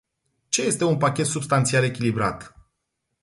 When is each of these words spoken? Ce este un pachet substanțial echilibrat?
Ce 0.49 0.61
este 0.63 0.83
un 0.83 0.95
pachet 0.97 1.25
substanțial 1.25 1.83
echilibrat? 1.83 2.59